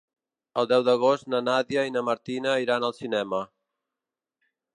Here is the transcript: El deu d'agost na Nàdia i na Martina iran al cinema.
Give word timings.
El 0.61 0.69
deu 0.71 0.85
d'agost 0.87 1.29
na 1.33 1.41
Nàdia 1.49 1.83
i 1.89 1.93
na 1.97 2.03
Martina 2.09 2.57
iran 2.65 2.89
al 2.89 2.97
cinema. 3.03 3.45